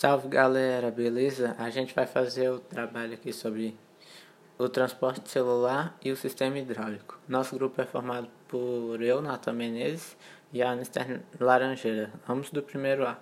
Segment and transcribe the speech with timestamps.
[0.00, 1.54] Salve galera, beleza?
[1.58, 3.76] A gente vai fazer o trabalho aqui sobre
[4.56, 7.18] o transporte celular e o sistema hidráulico.
[7.28, 10.16] Nosso grupo é formado por eu, Nata Menezes,
[10.54, 13.18] e a Anister Laranjeira, ambos do primeiro A.